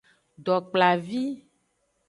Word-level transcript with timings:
Dokplavi. 0.45 1.23